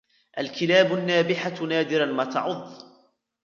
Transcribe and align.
الكلاب 0.39 0.93
النابحة 0.93 1.61
نادراً 1.63 2.05
ما 2.05 2.25
تعض. 2.25 2.73